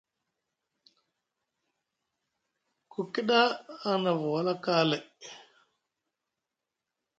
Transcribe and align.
Ku 2.91 3.01
kida 3.13 3.39
aŋ 3.87 3.95
nava 4.03 4.25
wala 4.33 4.53
kaalay. 4.63 5.03